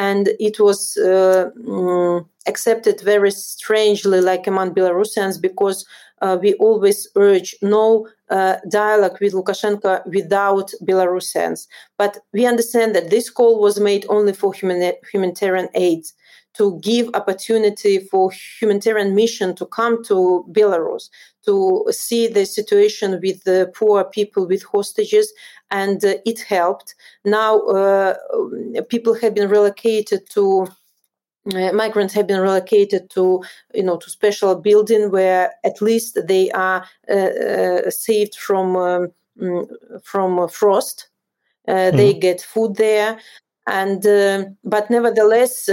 and 0.00 0.30
it 0.40 0.58
was 0.58 0.96
uh, 0.96 1.50
mm, 1.58 2.26
accepted 2.46 3.02
very 3.02 3.30
strangely, 3.30 4.22
like 4.22 4.46
among 4.46 4.74
Belarusians, 4.74 5.38
because 5.38 5.84
uh, 6.22 6.38
we 6.40 6.54
always 6.54 7.06
urge 7.16 7.54
no 7.60 8.08
uh, 8.30 8.56
dialogue 8.70 9.18
with 9.20 9.34
Lukashenko 9.34 10.06
without 10.06 10.72
Belarusians. 10.82 11.66
But 11.98 12.16
we 12.32 12.46
understand 12.46 12.94
that 12.94 13.10
this 13.10 13.28
call 13.28 13.60
was 13.60 13.78
made 13.78 14.06
only 14.08 14.32
for 14.32 14.54
humanitarian 14.54 15.68
aid 15.74 16.04
to 16.54 16.78
give 16.80 17.08
opportunity 17.14 17.98
for 17.98 18.30
humanitarian 18.32 19.14
mission 19.14 19.54
to 19.54 19.66
come 19.66 20.02
to 20.04 20.44
Belarus 20.50 21.08
to 21.44 21.86
see 21.90 22.26
the 22.26 22.44
situation 22.44 23.20
with 23.22 23.44
the 23.44 23.72
poor 23.74 24.04
people 24.04 24.46
with 24.46 24.62
hostages 24.64 25.32
and 25.70 26.04
uh, 26.04 26.14
it 26.26 26.40
helped. 26.40 26.94
Now 27.24 27.60
uh, 27.60 28.14
people 28.88 29.14
have 29.14 29.34
been 29.34 29.48
relocated 29.48 30.28
to 30.30 30.68
uh, 31.54 31.72
migrants 31.72 32.12
have 32.12 32.26
been 32.26 32.40
relocated 32.40 33.08
to 33.10 33.42
you 33.72 33.82
know 33.82 33.96
to 33.96 34.10
special 34.10 34.54
building 34.54 35.10
where 35.10 35.52
at 35.64 35.80
least 35.80 36.18
they 36.26 36.50
are 36.50 36.84
uh, 37.08 37.14
uh, 37.14 37.90
saved 37.90 38.34
from 38.34 38.76
um, 38.76 39.08
mm, 39.40 39.66
from 40.02 40.48
frost. 40.48 41.08
Mm. 41.68 41.96
they 41.96 42.14
get 42.14 42.40
food 42.40 42.76
there. 42.76 43.18
And 43.66 44.04
um, 44.06 44.56
but 44.64 44.90
nevertheless 44.90 45.68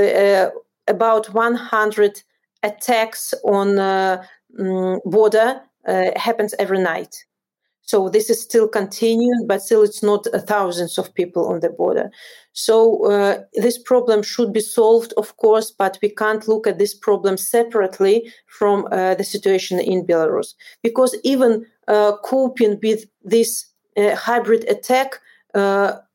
about 0.87 1.33
100 1.33 2.23
attacks 2.63 3.33
on 3.43 3.79
uh, 3.79 4.23
mm, 4.59 4.99
border 5.05 5.61
uh, 5.87 6.11
happens 6.15 6.53
every 6.59 6.79
night. 6.79 7.15
So 7.81 8.09
this 8.09 8.29
is 8.29 8.41
still 8.41 8.67
continuing, 8.67 9.47
but 9.47 9.61
still 9.61 9.81
it's 9.81 10.03
not 10.03 10.27
uh, 10.27 10.39
thousands 10.39 10.97
of 10.97 11.13
people 11.13 11.47
on 11.47 11.61
the 11.61 11.69
border. 11.69 12.11
So 12.51 13.05
uh, 13.05 13.43
this 13.53 13.77
problem 13.77 14.23
should 14.23 14.51
be 14.51 14.59
solved, 14.59 15.13
of 15.15 15.37
course, 15.37 15.71
but 15.71 15.97
we 16.01 16.09
can't 16.09 16.47
look 16.49 16.67
at 16.67 16.79
this 16.79 16.93
problem 16.93 17.37
separately 17.37 18.29
from 18.47 18.87
uh, 18.91 19.15
the 19.15 19.23
situation 19.23 19.79
in 19.79 20.05
Belarus 20.05 20.53
because 20.83 21.15
even 21.23 21.65
uh, 21.87 22.17
coping 22.23 22.77
with 22.83 23.05
this 23.23 23.65
hybrid 23.97 24.65
attack, 24.69 25.19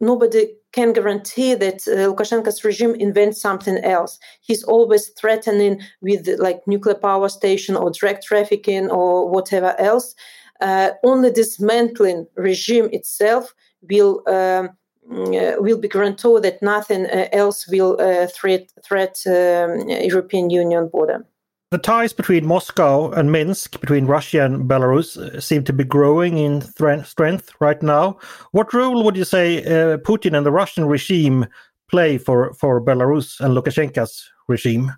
nobody 0.01 0.49
can 0.73 0.93
guarantee 0.93 1.55
that 1.55 1.87
uh, 1.87 2.09
Lukashenko's 2.09 2.65
regime 2.65 2.95
invents 2.95 3.41
something 3.41 3.79
else. 3.85 4.19
He's 4.41 4.65
always 4.65 5.09
threatening 5.11 5.81
with 6.01 6.29
like 6.39 6.63
nuclear 6.67 6.95
power 6.95 7.29
station 7.29 7.77
or 7.77 7.91
drug 7.91 8.23
trafficking 8.23 8.91
or 8.91 9.29
whatever 9.29 9.75
else. 9.79 10.15
Uh, 10.61 10.91
only 11.05 11.31
dismantling 11.31 12.27
regime 12.37 12.89
itself 12.93 13.55
will 13.91 14.23
um, 14.29 14.71
uh, 15.11 15.57
will 15.59 15.79
be 15.79 15.89
guaranteed 15.89 16.43
that 16.43 16.63
nothing 16.63 17.07
uh, 17.07 17.29
else 17.33 17.67
will 17.69 18.01
uh, 18.01 18.27
threat 18.29 18.71
threat 18.85 19.21
um, 19.27 19.89
European 19.89 20.51
Union 20.51 20.89
border. 20.89 21.27
The 21.73 21.79
ties 21.79 22.13
between 22.13 22.45
Moscow 22.45 23.11
and 23.13 23.33
Minsk, 23.33 23.81
between 23.81 24.05
Russia 24.05 24.45
and 24.45 24.69
Belarus, 24.69 25.43
seem 25.43 25.65
to 25.65 25.73
be 25.73 25.85
growing 25.85 26.37
in 26.37 26.61
strength 26.61 27.51
right 27.61 27.83
now. 27.83 28.19
What 28.51 28.75
role 28.75 29.03
would 29.03 29.17
you 29.17 29.25
say 29.25 29.65
uh, 29.65 29.97
Putin 29.97 30.37
and 30.37 30.45
the 30.45 30.53
Russian 30.53 30.85
regime 30.85 31.47
play 31.91 32.19
for, 32.19 32.53
for 32.53 32.79
Belarus 32.79 33.41
and 33.41 33.57
Lukashenko's 33.57 34.31
regime? 34.49 34.93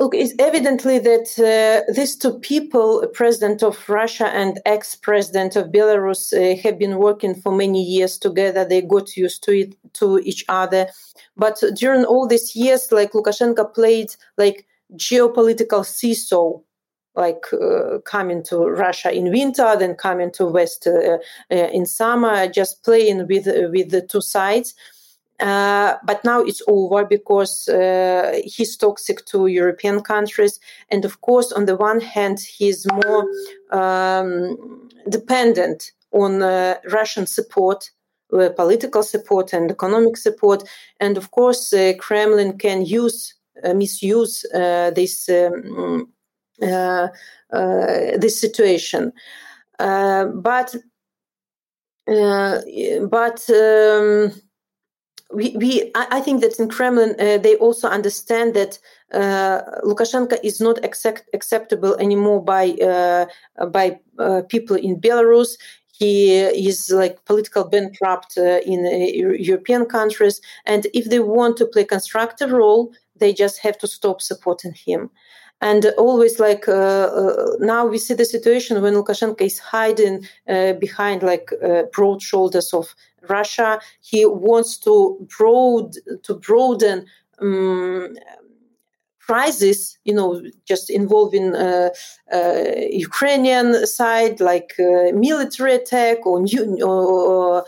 Look, 0.00 0.16
it's 0.16 0.34
evidently 0.40 0.98
that 0.98 1.28
uh, 1.38 1.92
these 1.92 2.16
two 2.16 2.40
people, 2.40 3.06
president 3.14 3.62
of 3.62 3.88
Russia 3.88 4.30
and 4.30 4.58
ex-president 4.66 5.54
of 5.54 5.68
Belarus, 5.68 6.32
uh, 6.32 6.60
have 6.60 6.76
been 6.76 6.98
working 6.98 7.36
for 7.36 7.52
many 7.52 7.84
years 7.84 8.18
together. 8.18 8.64
They 8.64 8.82
got 8.82 9.16
used 9.16 9.44
to 9.44 9.52
it, 9.52 9.76
to 9.92 10.18
each 10.18 10.44
other. 10.48 10.88
But 11.36 11.62
during 11.76 12.04
all 12.04 12.26
these 12.26 12.56
years, 12.56 12.90
like 12.90 13.12
Lukashenko 13.12 13.72
played 13.72 14.16
like 14.36 14.66
geopolitical 14.96 15.84
seesaw 15.84 16.60
like 17.16 17.44
uh, 17.52 17.98
coming 18.04 18.42
to 18.44 18.58
Russia 18.58 19.12
in 19.12 19.30
winter, 19.30 19.76
then 19.76 19.94
coming 19.94 20.30
to 20.32 20.46
West 20.46 20.86
uh, 20.86 21.18
uh, 21.50 21.54
in 21.72 21.86
summer, 21.86 22.48
just 22.48 22.84
playing 22.84 23.26
with 23.26 23.46
with 23.72 23.90
the 23.90 24.02
two 24.02 24.20
sides. 24.20 24.74
Uh, 25.40 25.94
but 26.04 26.22
now 26.22 26.40
it's 26.40 26.62
over 26.68 27.04
because 27.04 27.66
uh, 27.68 28.40
he's 28.44 28.76
toxic 28.76 29.24
to 29.24 29.46
European 29.46 30.02
countries, 30.02 30.60
and 30.90 31.04
of 31.04 31.20
course, 31.22 31.50
on 31.52 31.64
the 31.64 31.76
one 31.76 32.00
hand, 32.00 32.38
he's 32.40 32.86
more 32.86 33.24
um, 33.72 34.88
dependent 35.08 35.92
on 36.12 36.42
uh, 36.42 36.74
Russian 36.92 37.26
support. 37.26 37.90
political 38.56 39.02
support 39.02 39.52
and 39.52 39.70
economic 39.70 40.16
support, 40.16 40.62
and 41.00 41.16
of 41.16 41.30
course, 41.30 41.74
Kremlin 41.98 42.58
can 42.58 42.86
use 42.86 43.34
uh, 43.34 43.39
misuse 43.74 44.44
uh, 44.54 44.90
this 44.94 45.28
um, 45.28 46.12
uh, 46.62 47.08
this 48.18 48.38
situation. 48.38 49.12
but 49.78 50.76
but 53.10 53.50
um, 53.50 54.32
we, 55.32 55.56
we 55.56 55.90
I 55.94 56.20
think 56.20 56.40
that 56.40 56.58
in 56.58 56.68
Kremlin 56.68 57.14
uh, 57.18 57.38
they 57.38 57.56
also 57.56 57.88
understand 57.88 58.54
that 58.54 58.78
uh, 59.12 59.62
Lukashenko 59.84 60.38
is 60.42 60.60
not 60.60 60.84
accept, 60.84 61.28
acceptable 61.32 61.96
anymore 61.96 62.42
by 62.44 62.70
uh, 62.72 63.26
by 63.66 63.98
people 64.48 64.76
in 64.76 65.00
Belarus. 65.00 65.56
He 65.92 66.38
is 66.38 66.90
like 66.90 67.24
political 67.26 67.64
bankrupt 67.64 68.38
in 68.38 68.86
European 69.38 69.84
countries, 69.84 70.40
and 70.64 70.86
if 70.94 71.10
they 71.10 71.20
want 71.20 71.58
to 71.58 71.66
play 71.66 71.84
constructive 71.84 72.52
role, 72.52 72.92
they 73.20 73.32
just 73.32 73.58
have 73.60 73.78
to 73.78 73.86
stop 73.86 74.20
supporting 74.20 74.72
him 74.72 75.10
and 75.60 75.86
always 75.98 76.40
like 76.40 76.68
uh, 76.68 76.72
uh, 76.72 77.56
now 77.58 77.86
we 77.86 77.98
see 77.98 78.14
the 78.14 78.24
situation 78.24 78.80
when 78.80 78.94
Lukashenko 78.94 79.42
is 79.42 79.58
hiding 79.58 80.26
uh, 80.48 80.72
behind 80.74 81.22
like 81.22 81.50
uh, 81.62 81.82
broad 81.92 82.22
shoulders 82.22 82.72
of 82.72 82.94
Russia. 83.28 83.78
He 84.00 84.24
wants 84.24 84.78
to 84.78 85.28
broad 85.38 85.94
to 86.22 86.34
broaden 86.34 87.06
um, 87.40 88.16
crisis, 89.18 89.98
you 90.04 90.14
know, 90.14 90.42
just 90.66 90.90
involving 90.90 91.54
uh, 91.54 91.90
uh, 92.32 92.62
Ukrainian 92.90 93.86
side, 93.86 94.40
like 94.40 94.72
military 94.78 95.74
attack 95.74 96.26
or, 96.26 96.44
or 96.82 97.64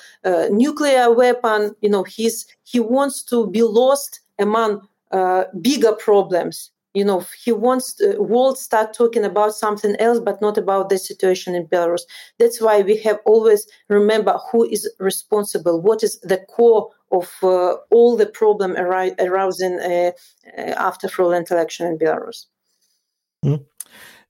nuclear 0.50 1.12
weapon, 1.12 1.76
you 1.82 1.90
know, 1.90 2.02
he's 2.04 2.46
he 2.64 2.80
wants 2.80 3.22
to 3.24 3.46
be 3.48 3.62
lost 3.62 4.20
among 4.38 4.88
uh, 5.12 5.44
bigger 5.60 5.92
problems. 5.92 6.70
You 6.94 7.06
know 7.06 7.24
he 7.42 7.52
wants 7.52 7.94
the 7.94 8.22
world 8.22 8.58
start 8.58 8.92
talking 8.92 9.24
about 9.24 9.54
something 9.54 9.96
else 9.96 10.20
but 10.20 10.42
not 10.42 10.58
about 10.58 10.90
the 10.90 10.98
situation 10.98 11.54
in 11.54 11.66
belarus. 11.66 12.02
That's 12.38 12.60
why 12.60 12.82
we 12.82 12.98
have 12.98 13.18
always 13.24 13.66
remember 13.88 14.38
who 14.50 14.68
is 14.68 14.90
responsible 14.98 15.80
what 15.80 16.02
is 16.02 16.20
the 16.20 16.38
core 16.54 16.90
of 17.10 17.32
uh, 17.42 17.76
all 17.90 18.16
the 18.16 18.26
problem 18.26 18.76
arousing 18.76 19.78
uh, 19.80 20.12
uh, 20.58 20.60
after 20.60 21.08
fraudulent 21.08 21.50
election 21.50 21.86
in 21.86 21.98
belarus. 21.98 22.46
Mm. 23.44 23.64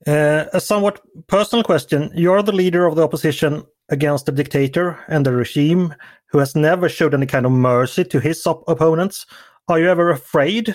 a 0.07 0.61
somewhat 0.61 1.01
personal 1.27 1.65
question. 1.65 2.11
You're 2.15 2.43
the 2.43 2.53
leader 2.53 2.87
of 2.87 2.95
the 2.95 3.03
opposition 3.03 3.65
against 3.89 4.27
the 4.27 4.33
dictator 4.33 4.99
and 5.09 5.27
the 5.27 5.33
regime 5.33 5.95
who 6.27 6.39
has 6.39 6.57
never 6.57 6.89
showed 6.89 7.15
any 7.15 7.27
kind 7.27 7.47
of 7.47 7.53
mercy 7.53 8.05
to 8.05 8.21
his 8.21 8.47
op- 8.47 8.65
opponents 8.69 9.27
are 9.69 9.81
you 9.81 9.89
ever 9.89 10.11
afraid 10.11 10.75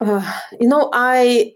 uh, 0.00 0.40
you 0.58 0.66
know, 0.66 0.90
I 0.92 1.54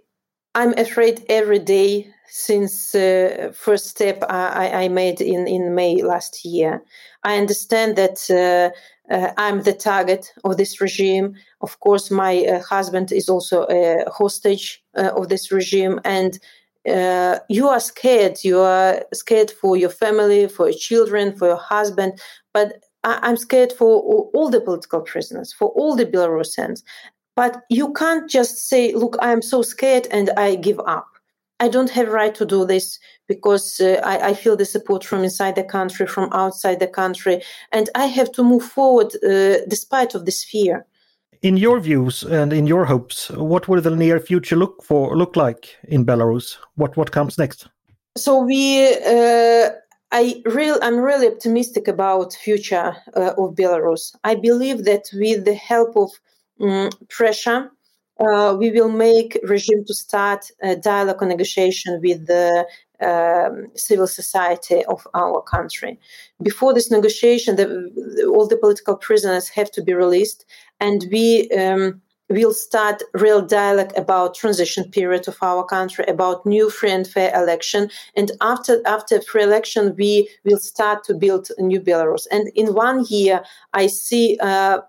I'm 0.55 0.75
afraid 0.79 1.25
every 1.29 1.59
day 1.59 2.09
since 2.29 2.95
uh, 2.95 3.53
first 3.55 3.87
step 3.87 4.23
I, 4.29 4.85
I, 4.85 4.89
made 4.89 5.21
in, 5.21 5.47
in 5.47 5.75
May 5.75 6.03
last 6.03 6.45
year. 6.45 6.83
I 7.23 7.39
understand 7.39 7.97
that 7.97 8.19
uh, 8.31 9.13
uh, 9.13 9.33
I'm 9.37 9.63
the 9.63 9.73
target 9.73 10.33
of 10.45 10.57
this 10.57 10.81
regime. 10.81 11.35
Of 11.61 11.81
course, 11.81 12.11
my 12.11 12.45
uh, 12.45 12.63
husband 12.63 13.13
is 13.13 13.29
also 13.29 13.67
a 13.69 14.05
hostage 14.11 14.83
uh, 14.97 15.11
of 15.17 15.29
this 15.29 15.51
regime, 15.51 16.01
and 16.05 16.39
uh, 16.89 17.39
you 17.49 17.69
are 17.69 17.81
scared. 17.81 18.45
You 18.45 18.61
are 18.61 19.05
scared 19.13 19.51
for 19.51 19.77
your 19.77 19.91
family, 19.91 20.49
for 20.49 20.69
your 20.69 20.79
children, 20.79 21.35
for 21.37 21.49
your 21.49 21.57
husband. 21.57 22.21
But 22.53 22.85
I- 23.05 23.29
am 23.29 23.37
scared 23.37 23.73
for 23.73 24.01
all 24.35 24.51
the 24.51 24.61
political 24.61 25.01
prisoners, 25.01 25.53
for 25.53 25.69
all 25.71 25.95
the 25.95 26.07
Belarusians. 26.07 26.83
But 27.37 27.63
you 27.69 27.93
can't 27.93 28.31
just 28.31 28.69
say, 28.69 28.93
look, 28.95 29.17
I'm 29.21 29.43
so 29.43 29.63
scared 29.63 30.07
and 30.11 30.31
I 30.37 30.55
give 30.55 30.81
up. 30.87 31.09
I 31.61 31.69
don't 31.69 31.91
have 31.91 32.09
right 32.09 32.35
to 32.35 32.45
do 32.45 32.65
this 32.65 32.99
because 33.29 33.81
uh, 33.81 34.01
I, 34.05 34.31
I, 34.31 34.35
feel 34.35 34.57
the 34.57 34.65
support 34.65 35.05
from 35.05 35.23
inside 35.23 35.55
the 35.55 35.65
country, 35.65 36.07
from 36.07 36.29
outside 36.33 36.81
the 36.81 36.89
country, 36.89 37.43
and 37.73 37.89
I 37.95 38.07
have 38.07 38.33
to 38.33 38.43
move 38.43 38.65
forward 38.65 39.15
uh, 39.25 39.65
despite 39.69 40.15
of 40.15 40.27
this 40.27 40.45
fear. 40.45 40.85
In 41.43 41.57
your 41.57 41.79
views 41.79 42.25
and 42.25 42.53
in 42.53 42.67
your 42.67 42.87
hopes, 42.87 43.31
what 43.31 43.69
will 43.69 43.81
the 43.81 43.95
near 43.95 44.19
future 44.19 44.57
look 44.57 44.83
for 44.83 45.17
look 45.17 45.37
like 45.37 45.77
in 45.85 46.05
Belarus? 46.05 46.57
What 46.75 46.97
what 46.97 47.13
comes 47.13 47.39
next? 47.39 47.69
So 48.17 48.45
we, 48.45 48.87
uh, 48.89 49.71
I 50.15 50.43
real, 50.45 50.79
I'm 50.81 50.99
really 50.99 51.27
optimistic 51.27 51.89
about 51.89 52.35
future 52.35 52.95
uh, 53.17 53.33
of 53.37 53.57
Belarus. 53.57 54.15
I 54.23 54.37
believe 54.37 54.85
that 54.85 55.11
with 55.13 55.45
the 55.45 55.55
help 55.55 55.97
of 55.97 56.11
um, 56.61 56.91
pressure, 57.09 57.69
uh, 58.21 58.55
we 58.57 58.71
will 58.71 58.91
make 58.91 59.37
regime 59.43 59.85
to 59.87 59.93
start 59.93 60.53
a 60.63 60.77
dialogue 60.77 61.21
and 61.21 61.31
negotiation 61.31 62.01
with 62.01 62.29
the 62.29 62.65
um, 63.01 63.67
civil 63.75 64.07
society 64.07 64.85
of 64.85 65.05
our 65.15 65.43
country. 65.43 65.99
Before 66.41 66.73
this 66.73 66.93
negotiation, 66.93 67.57
the, 67.57 67.67
all 68.33 68.47
the 68.47 68.57
political 68.57 68.97
prisoners 68.97 69.49
have 69.49 69.73
to 69.73 69.83
be 69.83 69.95
released, 69.95 70.45
and 70.79 71.07
we 71.11 71.51
um, 71.51 72.01
will 72.31 72.53
start 72.53 73.03
real 73.13 73.43
dialogue 73.43 73.93
about 73.97 74.35
transition 74.35 74.91
period 74.91 75.29
of 75.29 75.37
our 75.43 75.65
country, 75.65 76.05
about 76.09 76.47
new 76.47 76.71
free 76.71 76.91
and 76.91 77.07
fair 77.07 77.35
election, 77.35 77.91
and 78.17 78.31
after 78.41 78.81
after 78.87 79.21
free 79.21 79.43
election, 79.43 79.95
we 79.97 80.29
will 80.45 80.59
start 80.59 81.05
to 81.05 81.15
build 81.15 81.49
new 81.59 81.81
Belarus. 81.81 82.27
And 82.31 82.49
in 82.55 82.75
one 82.75 83.05
year, 83.09 83.43
I 83.73 83.87
see. 83.89 84.39
Uh, 84.41 84.81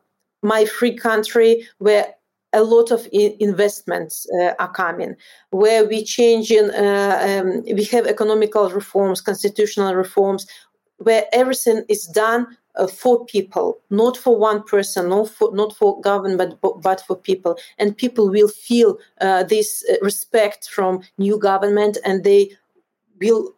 my 0.46 0.66
free 0.66 0.96
country 0.96 1.68
where 1.80 2.06
a 2.54 2.64
lot 2.64 2.90
of 2.90 3.08
investments 3.12 4.26
uh, 4.40 4.54
are 4.60 4.72
coming, 4.72 5.16
where 5.50 5.86
we 5.86 6.06
change 6.06 6.52
in, 6.52 6.70
uh, 6.72 7.42
um, 7.44 7.64
we 7.76 7.84
have 7.84 8.08
economical 8.08 8.70
reforms, 8.70 9.20
constitutional 9.20 9.94
reforms, 9.94 10.48
where 10.98 11.26
everything 11.32 11.84
is 11.90 12.06
done 12.06 12.48
uh, 12.76 12.88
for 12.88 13.26
people, 13.26 13.80
not 13.90 14.18
for 14.18 14.38
one 14.38 14.64
person, 14.64 15.10
not 15.10 15.30
for 15.30 15.54
not 15.54 15.76
for 15.76 16.00
government, 16.02 16.58
but, 16.62 16.82
but 16.82 17.02
for 17.02 17.16
people, 17.16 17.58
and 17.78 17.98
people 17.98 18.30
will 18.30 18.50
feel 18.50 18.98
uh, 19.22 19.44
this 19.44 19.84
uh, 19.90 19.96
respect 20.02 20.70
from 20.70 21.02
new 21.18 21.38
government, 21.38 21.98
and 22.04 22.24
they 22.24 22.52
will 23.22 23.54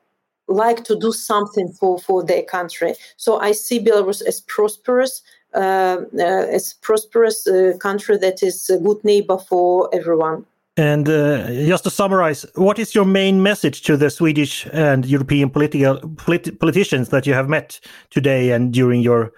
like 0.47 0.83
to 0.85 0.97
do 0.97 1.11
something 1.11 1.69
for 1.69 1.99
for 1.99 2.23
their 2.23 2.43
country. 2.43 2.93
So 3.17 3.39
I 3.39 3.51
see 3.51 3.79
Belarus 3.79 4.21
as 4.25 4.41
prosperous 4.41 5.21
uh, 5.53 6.01
uh, 6.19 6.45
a 6.51 6.59
prosperous 6.81 7.47
uh, 7.47 7.73
country 7.79 8.17
that 8.17 8.43
is 8.43 8.69
a 8.69 8.77
good 8.77 9.03
neighbor 9.03 9.37
for 9.37 9.89
everyone. 9.93 10.45
And 10.77 11.09
uh, 11.09 11.47
just 11.65 11.83
to 11.85 11.89
summarize, 11.89 12.45
what 12.53 12.77
is 12.77 12.93
your 12.93 13.05
main 13.05 13.41
message 13.41 13.81
to 13.81 13.97
the 13.97 14.11
Swedish 14.11 14.67
and 14.71 15.07
European 15.07 15.49
political 15.49 15.97
polit 16.17 16.59
politicians 16.59 17.09
that 17.09 17.25
you 17.25 17.33
have 17.33 17.49
met 17.49 17.79
today 18.11 18.51
and 18.51 18.71
during 18.71 19.01
your 19.01 19.33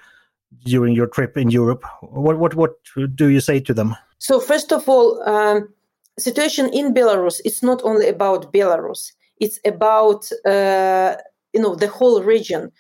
during 0.66 0.94
your 0.94 1.08
trip 1.08 1.38
in 1.38 1.50
Europe? 1.50 1.86
What 2.02 2.40
what 2.40 2.56
what 2.56 2.72
do 3.16 3.30
you 3.30 3.40
say 3.40 3.62
to 3.62 3.74
them? 3.74 3.96
So 4.18 4.42
first 4.42 4.74
of 4.74 4.90
all, 4.90 5.22
um, 5.24 5.70
situation 6.18 6.70
in 6.74 6.94
Belarus. 6.94 7.40
It's 7.46 7.64
not 7.64 7.82
only 7.84 8.10
about 8.10 8.52
Belarus. 8.52 9.14
It's 9.40 9.60
about 9.64 10.30
uh, 10.46 11.16
you 11.54 11.62
know 11.62 11.76
the 11.76 11.88
whole 11.88 12.22
region. 12.22 12.72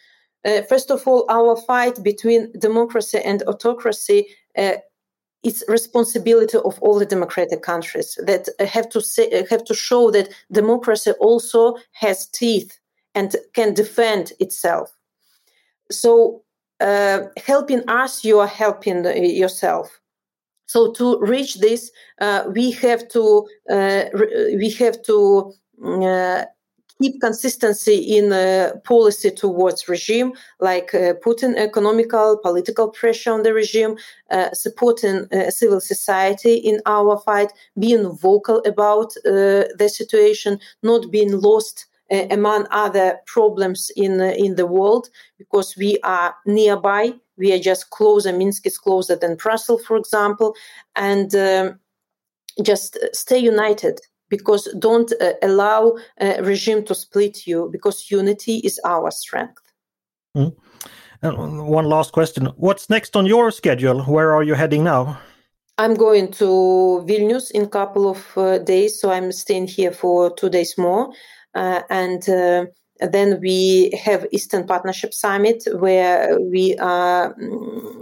Uh, 0.45 0.61
first 0.63 0.91
of 0.91 1.07
all, 1.07 1.25
our 1.29 1.55
fight 1.55 2.03
between 2.03 2.51
democracy 2.59 3.19
and 3.23 3.41
autocracy 3.43 4.27
uh, 4.57 4.73
it's 5.43 5.63
responsibility 5.67 6.57
of 6.57 6.79
all 6.81 6.99
the 6.99 7.05
democratic 7.05 7.61
countries 7.61 8.17
that 8.25 8.49
have 8.59 8.89
to 8.89 9.01
say, 9.01 9.45
have 9.49 9.63
to 9.65 9.73
show 9.73 10.11
that 10.11 10.29
democracy 10.51 11.11
also 11.19 11.77
has 11.93 12.27
teeth 12.27 12.77
and 13.15 13.35
can 13.53 13.73
defend 13.73 14.33
itself. 14.39 14.91
So, 15.91 16.43
uh, 16.79 17.23
helping 17.45 17.87
us, 17.89 18.23
you 18.23 18.39
are 18.39 18.47
helping 18.47 19.03
yourself. 19.05 19.99
So, 20.67 20.91
to 20.93 21.19
reach 21.19 21.59
this, 21.59 21.91
uh, 22.21 22.43
we 22.53 22.71
have 22.71 23.07
to 23.09 23.47
uh, 23.69 24.05
we 24.55 24.69
have 24.79 25.01
to 25.03 25.53
uh, 25.83 26.45
keep 27.01 27.21
consistency 27.21 27.95
in 27.95 28.31
uh, 28.31 28.71
policy 28.83 29.31
towards 29.31 29.87
regime, 29.87 30.33
like 30.59 30.93
uh, 30.93 31.13
putting 31.21 31.55
economical, 31.55 32.37
political 32.37 32.89
pressure 32.89 33.31
on 33.31 33.43
the 33.43 33.53
regime, 33.53 33.97
uh, 34.31 34.51
supporting 34.53 35.27
uh, 35.31 35.49
civil 35.49 35.79
society 35.79 36.55
in 36.55 36.81
our 36.85 37.17
fight, 37.19 37.51
being 37.79 38.09
vocal 38.17 38.61
about 38.65 39.13
uh, 39.25 39.63
the 39.77 39.89
situation, 39.89 40.59
not 40.83 41.09
being 41.11 41.39
lost 41.39 41.85
uh, 42.11 42.25
among 42.31 42.67
other 42.71 43.17
problems 43.27 43.91
in 43.95 44.19
in 44.21 44.55
the 44.55 44.65
world, 44.65 45.09
because 45.37 45.75
we 45.77 45.97
are 46.03 46.35
nearby. 46.45 47.13
We 47.37 47.53
are 47.53 47.59
just 47.59 47.89
closer. 47.91 48.33
Minsk 48.33 48.65
is 48.65 48.77
closer 48.77 49.15
than 49.15 49.35
Brussels, 49.35 49.85
for 49.85 49.97
example, 49.97 50.55
and. 50.95 51.33
Um, 51.35 51.79
just 52.61 52.97
stay 53.13 53.37
united 53.37 54.01
because 54.29 54.67
don't 54.79 55.11
uh, 55.21 55.33
allow 55.41 55.95
a 56.19 56.41
regime 56.43 56.83
to 56.85 56.95
split 56.95 57.47
you 57.47 57.69
because 57.71 58.11
unity 58.11 58.57
is 58.57 58.79
our 58.85 59.11
strength. 59.11 59.61
Mm. 60.35 60.55
And 61.21 61.67
one 61.67 61.85
last 61.85 62.13
question. 62.13 62.45
What's 62.55 62.89
next 62.89 63.15
on 63.15 63.25
your 63.25 63.51
schedule? 63.51 64.03
Where 64.03 64.33
are 64.33 64.43
you 64.43 64.53
heading 64.53 64.83
now? 64.83 65.19
I'm 65.77 65.93
going 65.93 66.31
to 66.33 67.05
Vilnius 67.07 67.51
in 67.51 67.63
a 67.63 67.67
couple 67.67 68.09
of 68.09 68.37
uh, 68.37 68.57
days, 68.59 68.99
so 68.99 69.11
I'm 69.11 69.31
staying 69.31 69.67
here 69.67 69.91
for 69.91 70.33
two 70.35 70.49
days 70.49 70.77
more. 70.77 71.11
Uh, 71.55 71.81
and 71.89 72.27
uh, 72.29 72.65
then 72.99 73.39
we 73.41 73.91
have 74.03 74.27
Eastern 74.31 74.67
Partnership 74.67 75.13
Summit 75.13 75.63
where 75.73 76.39
we 76.39 76.75
are 76.77 77.33
um, 77.41 78.01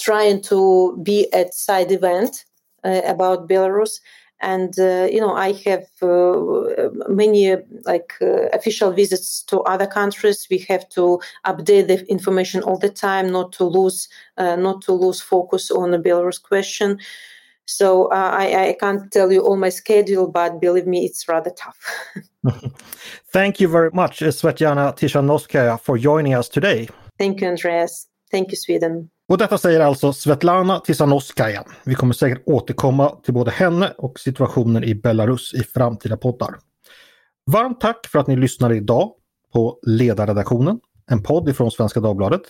trying 0.00 0.42
to 0.42 0.98
be 1.02 1.32
at 1.32 1.54
side 1.54 1.90
event 1.90 2.44
uh, 2.84 3.02
about 3.04 3.48
Belarus 3.48 3.98
and 4.40 4.78
uh, 4.78 5.08
you 5.10 5.20
know 5.20 5.34
i 5.34 5.52
have 5.64 5.86
uh, 6.02 6.88
many 7.08 7.56
like 7.84 8.14
uh, 8.20 8.48
official 8.52 8.92
visits 8.92 9.42
to 9.42 9.60
other 9.60 9.86
countries. 9.86 10.46
We 10.50 10.58
have 10.68 10.88
to 10.90 11.20
update 11.46 11.86
the 11.88 12.04
information 12.10 12.62
all 12.62 12.78
the 12.78 12.88
time 12.88 13.30
not 13.30 13.52
to 13.54 13.64
lose 13.64 14.08
uh, 14.36 14.56
not 14.56 14.82
to 14.82 14.92
lose 14.92 15.20
focus 15.20 15.70
on 15.70 15.90
the 15.90 15.98
belarus 15.98 16.42
question. 16.42 16.98
So 17.66 18.06
uh, 18.06 18.30
I, 18.32 18.68
I 18.68 18.76
can't 18.80 19.12
tell 19.12 19.30
you 19.30 19.40
all 19.40 19.56
my 19.56 19.68
schedule 19.68 20.26
but 20.30 20.60
believe 20.60 20.86
me 20.86 21.04
it's 21.04 21.28
rather 21.28 21.50
tough. 21.50 21.78
Thank 23.32 23.60
you 23.60 23.68
very 23.68 23.90
much 23.92 24.20
svetlana 24.20 24.94
Tichanovskaja 24.94 25.78
for 25.80 25.98
joining 25.98 26.34
us 26.34 26.48
today. 26.48 26.88
Thank 27.18 27.40
you 27.40 27.48
andreas. 27.48 28.06
Thank 28.30 28.50
you 28.50 28.56
sweden 28.56 29.10
Och 29.28 29.38
detta 29.38 29.58
säger 29.58 29.80
alltså 29.80 30.12
Svetlana 30.12 30.80
Tisanoskaja. 30.80 31.64
Vi 31.84 31.94
kommer 31.94 32.14
säkert 32.14 32.42
återkomma 32.46 33.16
till 33.24 33.34
både 33.34 33.50
henne 33.50 33.92
och 33.98 34.20
situationen 34.20 34.84
i 34.84 34.94
Belarus 34.94 35.54
i 35.54 35.62
framtida 35.62 36.16
poddar. 36.16 36.54
Varmt 37.46 37.80
tack 37.80 38.06
för 38.06 38.18
att 38.18 38.26
ni 38.26 38.36
lyssnade 38.36 38.76
idag 38.76 39.12
på 39.52 39.78
Ledarredaktionen, 39.82 40.80
en 41.10 41.22
podd 41.22 41.48
ifrån 41.48 41.70
Svenska 41.70 42.00
Dagbladet. 42.00 42.42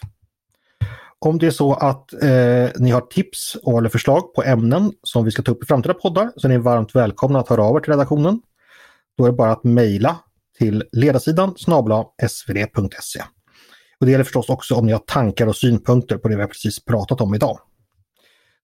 Om 1.18 1.38
det 1.38 1.46
är 1.46 1.50
så 1.50 1.74
att 1.74 2.12
eh, 2.12 2.68
ni 2.78 2.90
har 2.90 3.00
tips 3.10 3.56
eller 3.78 3.88
förslag 3.88 4.34
på 4.34 4.42
ämnen 4.42 4.92
som 5.02 5.24
vi 5.24 5.30
ska 5.30 5.42
ta 5.42 5.52
upp 5.52 5.62
i 5.62 5.66
framtida 5.66 5.94
poddar 5.94 6.30
så 6.36 6.46
är 6.46 6.48
ni 6.48 6.58
varmt 6.58 6.94
välkomna 6.94 7.38
att 7.38 7.48
höra 7.48 7.62
av 7.62 7.76
er 7.76 7.80
till 7.80 7.92
redaktionen. 7.92 8.40
Då 9.18 9.24
är 9.24 9.30
det 9.30 9.36
bara 9.36 9.52
att 9.52 9.64
mejla 9.64 10.16
till 10.58 10.84
ledarsidan 10.92 11.54
snabla 11.56 12.04
svd.se. 12.28 13.22
Och 14.00 14.06
det 14.06 14.12
gäller 14.12 14.24
förstås 14.24 14.48
också 14.48 14.74
om 14.74 14.86
ni 14.86 14.92
har 14.92 14.98
tankar 14.98 15.46
och 15.46 15.56
synpunkter 15.56 16.18
på 16.18 16.28
det 16.28 16.36
vi 16.36 16.40
har 16.40 16.48
precis 16.48 16.84
pratat 16.84 17.20
om 17.20 17.34
idag. 17.34 17.58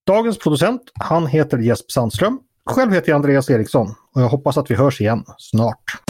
Dagens 0.07 0.39
producent, 0.39 0.83
han 0.95 1.27
heter 1.27 1.59
Jesper 1.59 1.93
Sandström. 1.93 2.41
Själv 2.67 2.93
heter 2.93 3.09
jag 3.09 3.17
Andreas 3.17 3.51
Eriksson 3.51 3.95
och 4.15 4.23
jag 4.23 4.29
hoppas 4.29 4.59
att 4.59 4.71
vi 4.71 4.75
hörs 4.75 5.01
igen 5.01 5.25
snart. 5.39 6.04